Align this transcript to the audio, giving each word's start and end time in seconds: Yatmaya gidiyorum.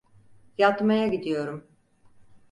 Yatmaya 0.57 1.07
gidiyorum. 1.07 1.67